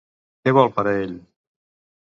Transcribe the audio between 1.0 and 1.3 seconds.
ell?